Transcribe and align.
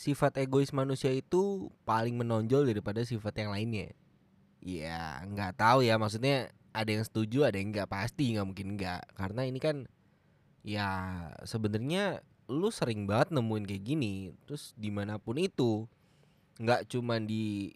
sifat 0.00 0.40
egois 0.40 0.72
manusia 0.72 1.12
itu 1.12 1.68
paling 1.84 2.16
menonjol 2.16 2.64
daripada 2.64 3.04
sifat 3.04 3.44
yang 3.44 3.52
lainnya. 3.52 3.92
Ya 4.64 5.20
nggak 5.28 5.60
tahu 5.60 5.84
ya 5.84 6.00
maksudnya 6.00 6.48
ada 6.72 6.88
yang 6.88 7.04
setuju 7.04 7.44
ada 7.44 7.60
yang 7.60 7.68
nggak 7.68 7.92
pasti 7.92 8.32
nggak 8.32 8.46
mungkin 8.48 8.80
nggak 8.80 9.12
karena 9.12 9.42
ini 9.44 9.60
kan 9.60 9.84
ya 10.64 10.88
sebenarnya 11.44 12.24
lu 12.48 12.72
sering 12.72 13.04
banget 13.04 13.36
nemuin 13.36 13.64
kayak 13.68 13.84
gini 13.84 14.14
terus 14.48 14.72
di 14.74 14.88
mana 14.88 15.20
pun 15.20 15.36
itu 15.36 15.84
nggak 16.56 16.88
cuma 16.88 17.20
di 17.20 17.72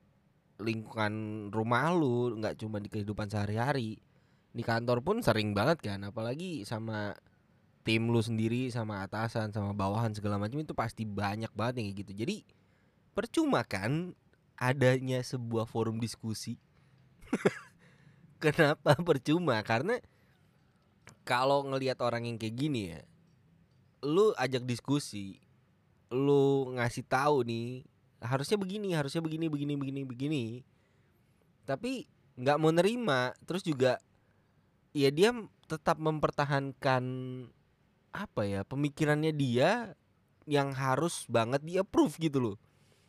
lingkungan 0.60 1.48
rumah 1.52 1.92
lu 1.92 2.40
nggak 2.40 2.56
cuma 2.56 2.80
di 2.80 2.88
kehidupan 2.88 3.28
sehari-hari 3.28 4.00
di 4.54 4.62
kantor 4.62 5.02
pun 5.02 5.20
sering 5.20 5.52
banget 5.52 5.82
kan 5.82 6.00
apalagi 6.06 6.62
sama 6.62 7.18
tim 7.84 8.08
lu 8.08 8.20
sendiri 8.20 8.72
sama 8.72 9.04
atasan 9.04 9.52
sama 9.52 9.76
bawahan 9.76 10.10
segala 10.16 10.40
macam 10.40 10.58
itu 10.58 10.72
pasti 10.72 11.04
banyak 11.04 11.52
banget 11.52 11.74
yang 11.80 11.86
kayak 11.92 11.98
gitu. 12.04 12.12
Jadi 12.24 12.36
percuma 13.12 13.60
kan 13.62 14.16
adanya 14.56 15.20
sebuah 15.20 15.68
forum 15.68 16.00
diskusi? 16.00 16.56
Kenapa 18.42 18.96
percuma? 18.98 19.60
Karena 19.60 20.00
kalau 21.28 21.64
ngelihat 21.68 22.00
orang 22.00 22.24
yang 22.28 22.36
kayak 22.36 22.56
gini 22.56 22.82
ya 22.92 23.00
lu 24.04 24.36
ajak 24.36 24.68
diskusi 24.68 25.40
lu 26.12 26.68
ngasih 26.76 27.08
tahu 27.08 27.40
nih 27.48 27.88
harusnya 28.20 28.60
begini 28.60 28.92
harusnya 28.92 29.24
begini 29.24 29.48
begini 29.48 29.72
begini 29.80 30.00
begini 30.04 30.44
tapi 31.64 32.04
nggak 32.38 32.58
mau 32.60 32.70
nerima. 32.70 33.32
Terus 33.44 33.64
juga 33.64 33.98
ya 34.94 35.10
dia 35.10 35.34
tetap 35.66 35.98
mempertahankan 35.98 37.04
apa 38.14 38.46
ya 38.46 38.62
pemikirannya 38.62 39.34
dia 39.34 39.98
yang 40.46 40.70
harus 40.70 41.26
banget 41.26 41.60
dia 41.66 41.82
approve 41.82 42.14
gitu 42.22 42.38
loh. 42.38 42.56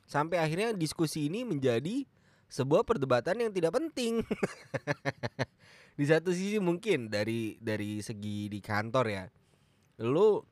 Sampai 0.09 0.41
akhirnya 0.41 0.73
diskusi 0.73 1.29
ini 1.29 1.45
menjadi 1.45 2.09
sebuah 2.49 2.81
perdebatan 2.81 3.45
yang 3.45 3.51
tidak 3.53 3.77
penting. 3.77 4.25
Di 5.99 6.05
satu 6.09 6.33
sisi 6.33 6.59
mungkin 6.59 7.07
dari 7.07 7.55
dari 7.61 8.03
segi 8.03 8.51
di 8.51 8.59
kantor 8.59 9.05
ya 9.07 9.23
lu 10.03 10.43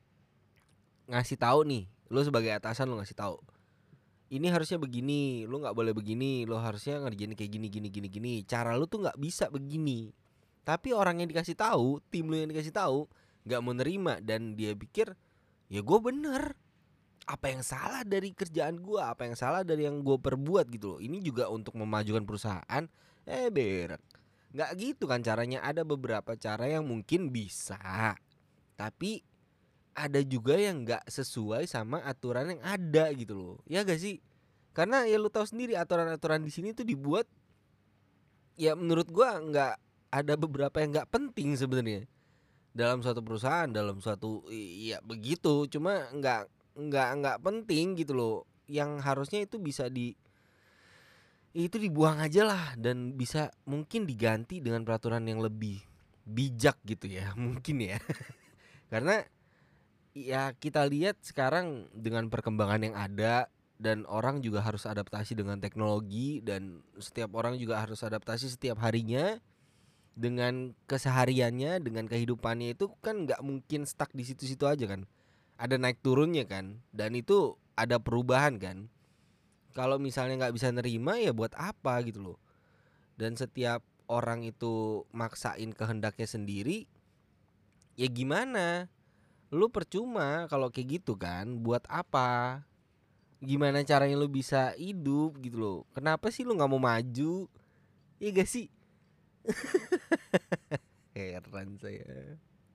ngasih 1.04 1.36
tahu 1.36 1.68
nih 1.68 1.84
lu 2.08 2.24
sebagai 2.24 2.48
atasan 2.56 2.88
lu 2.88 2.96
ngasih 2.96 3.12
tahu 3.12 3.36
ini 4.32 4.48
harusnya 4.48 4.80
begini 4.80 5.44
lu 5.44 5.60
nggak 5.60 5.76
boleh 5.76 5.92
begini 5.92 6.48
lu 6.48 6.56
harusnya 6.56 6.96
ngerjain 7.04 7.36
kayak 7.36 7.50
gini 7.52 7.68
gini 7.68 7.88
gini 7.92 8.08
gini. 8.08 8.34
Cara 8.48 8.72
lu 8.74 8.88
tuh 8.88 9.04
nggak 9.04 9.20
bisa 9.20 9.52
begini. 9.52 10.10
Tapi 10.64 10.96
orang 10.96 11.20
yang 11.20 11.28
dikasih 11.28 11.54
tahu 11.54 12.00
tim 12.08 12.24
lu 12.32 12.40
yang 12.40 12.48
dikasih 12.48 12.72
tahu 12.72 13.04
nggak 13.44 13.60
mau 13.60 13.76
nerima 13.76 14.18
dan 14.24 14.56
dia 14.56 14.72
pikir 14.72 15.12
ya 15.68 15.80
gue 15.80 15.98
bener. 16.00 16.56
Apa 17.24 17.48
yang 17.48 17.64
salah 17.64 18.04
dari 18.04 18.36
kerjaan 18.36 18.76
gue 18.84 19.00
apa 19.00 19.24
yang 19.24 19.32
salah 19.32 19.64
dari 19.64 19.88
yang 19.88 20.04
gue 20.04 20.20
perbuat? 20.20 20.68
Gitu 20.68 20.96
loh. 20.96 21.00
Ini 21.00 21.24
juga 21.24 21.48
untuk 21.48 21.72
memajukan 21.76 22.24
perusahaan 22.24 22.84
eh 23.24 23.48
berak 23.48 24.00
nggak 24.54 24.70
gitu 24.76 25.04
kan 25.08 25.24
caranya. 25.24 25.64
Ada 25.64 25.82
beberapa 25.84 26.36
cara 26.36 26.68
yang 26.68 26.84
mungkin 26.84 27.32
bisa 27.32 28.16
tapi 28.74 29.22
ada 29.94 30.18
juga 30.26 30.58
yang 30.58 30.82
nggak 30.82 31.06
sesuai 31.06 31.70
sama 31.70 32.02
aturan 32.02 32.58
yang 32.58 32.62
ada 32.66 33.14
gitu 33.14 33.34
loh. 33.38 33.56
Ya 33.70 33.86
gak 33.86 34.02
sih? 34.02 34.18
Karena 34.74 35.06
ya 35.06 35.22
lu 35.22 35.30
tahu 35.30 35.46
sendiri 35.46 35.78
aturan-aturan 35.78 36.42
di 36.42 36.50
sini 36.50 36.74
tuh 36.74 36.82
dibuat 36.82 37.30
ya 38.58 38.74
menurut 38.74 39.06
gua 39.10 39.38
nggak 39.38 39.74
ada 40.10 40.34
beberapa 40.34 40.82
yang 40.82 40.94
nggak 40.94 41.10
penting 41.10 41.54
sebenarnya 41.54 42.06
dalam 42.74 43.00
suatu 43.00 43.22
perusahaan 43.22 43.70
dalam 43.70 44.02
suatu 44.02 44.44
ya 44.50 44.98
begitu. 45.00 45.70
Cuma 45.70 46.10
nggak 46.10 46.50
nggak 46.74 47.08
nggak 47.22 47.38
penting 47.40 47.94
gitu 47.94 48.12
loh. 48.12 48.36
Yang 48.66 48.90
harusnya 49.06 49.40
itu 49.46 49.62
bisa 49.62 49.86
di 49.86 50.12
itu 51.54 51.78
dibuang 51.78 52.18
aja 52.18 52.42
lah. 52.42 52.74
Dan 52.74 53.14
bisa 53.14 53.54
mungkin 53.64 54.04
diganti 54.04 54.58
dengan 54.58 54.82
peraturan 54.82 55.22
yang 55.24 55.38
lebih 55.38 55.78
bijak 56.26 56.76
gitu 56.82 57.06
ya 57.06 57.32
mungkin 57.38 57.94
ya. 57.94 58.02
Karena 58.92 59.22
ya 60.14 60.54
kita 60.58 60.86
lihat 60.90 61.22
sekarang 61.22 61.90
dengan 61.94 62.26
perkembangan 62.26 62.82
yang 62.82 62.94
ada 62.98 63.50
dan 63.78 64.06
orang 64.06 64.38
juga 64.38 64.62
harus 64.62 64.86
adaptasi 64.86 65.34
dengan 65.34 65.58
teknologi 65.58 66.38
dan 66.38 66.86
setiap 67.02 67.34
orang 67.34 67.58
juga 67.58 67.82
harus 67.82 68.00
adaptasi 68.06 68.46
setiap 68.46 68.78
harinya 68.78 69.42
dengan 70.14 70.78
kesehariannya 70.86 71.82
dengan 71.82 72.06
kehidupannya 72.06 72.78
itu 72.78 72.86
kan 73.02 73.26
nggak 73.26 73.42
mungkin 73.42 73.82
stuck 73.82 74.14
di 74.14 74.22
situ-situ 74.22 74.64
aja 74.64 74.86
kan. 74.86 75.10
Ada 75.58 75.78
naik 75.78 76.02
turunnya 76.02 76.46
kan 76.46 76.82
dan 76.94 77.14
itu 77.18 77.58
ada 77.74 77.98
perubahan 77.98 78.58
kan. 78.58 78.90
Kalau 79.74 79.98
misalnya 79.98 80.46
nggak 80.46 80.54
bisa 80.54 80.70
nerima 80.70 81.18
ya 81.18 81.34
buat 81.34 81.50
apa 81.58 81.98
gitu 82.06 82.22
loh. 82.22 82.38
Dan 83.18 83.34
setiap 83.34 83.82
orang 84.06 84.46
itu 84.46 85.02
maksain 85.10 85.74
kehendaknya 85.74 86.26
sendiri 86.30 86.86
ya 87.98 88.06
gimana? 88.06 88.86
Lu 89.50 89.70
percuma 89.70 90.46
kalau 90.50 90.70
kayak 90.70 91.02
gitu 91.02 91.18
kan 91.18 91.58
buat 91.62 91.82
apa? 91.90 92.62
Gimana 93.42 93.82
caranya 93.82 94.14
lu 94.14 94.30
bisa 94.30 94.74
hidup 94.78 95.38
gitu 95.42 95.58
loh? 95.58 95.78
Kenapa 95.90 96.30
sih 96.30 96.46
lu 96.46 96.54
nggak 96.54 96.70
mau 96.70 96.82
maju? 96.82 97.50
Ya 98.22 98.30
gak 98.30 98.46
sih 98.46 98.70
heran 101.16 101.76
saya 101.78 102.38